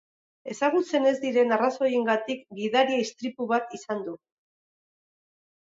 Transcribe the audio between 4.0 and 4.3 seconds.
du.